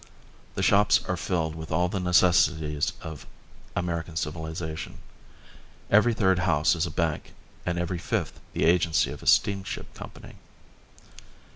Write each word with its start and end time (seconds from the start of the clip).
The 0.55 0.63
shops 0.63 0.99
are 1.07 1.15
filled 1.15 1.53
with 1.53 1.71
all 1.71 1.87
the 1.87 1.99
necessities 1.99 2.93
of 3.03 3.27
American 3.75 4.15
civilisation. 4.15 4.97
Every 5.91 6.15
third 6.15 6.39
house 6.39 6.73
is 6.73 6.87
a 6.87 6.89
bank 6.89 7.33
and 7.67 7.77
every 7.77 7.99
fifth 7.99 8.39
the 8.53 8.65
agency 8.65 9.11
of 9.11 9.21
a 9.21 9.27
steamship 9.27 9.93
company. 9.93 10.37